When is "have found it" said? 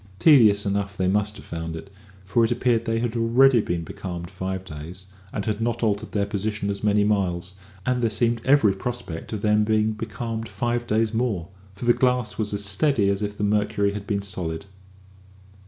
1.37-1.91